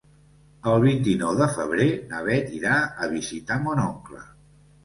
[0.71, 4.27] El vint-i-nou de febrer na Bet irà a visitar mon oncle.